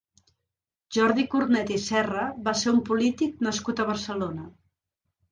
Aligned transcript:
Jordi 0.95 1.25
Cornet 1.33 1.67
i 1.75 1.75
Serra 1.83 2.23
va 2.47 2.53
ser 2.61 2.73
un 2.77 2.79
polític 2.87 3.35
nascut 3.49 3.83
a 3.83 3.85
Barcelona. 3.91 4.47